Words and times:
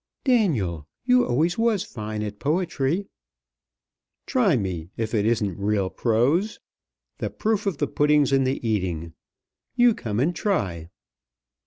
"Daniel, 0.23 0.87
you 1.05 1.19
was 1.19 1.55
always 1.59 1.83
fine 1.83 2.23
at 2.23 2.39
poetry." 2.39 3.05
"Try 4.25 4.57
me, 4.57 4.89
if 4.97 5.13
it 5.13 5.27
isn't 5.27 5.59
real 5.59 5.91
prose. 5.91 6.57
The 7.19 7.29
proof 7.29 7.67
of 7.67 7.77
the 7.77 7.85
pudding's 7.85 8.31
in 8.33 8.43
the 8.43 8.67
eating. 8.67 9.13
You 9.75 9.93
come 9.93 10.19
and 10.19 10.35
try." 10.35 10.89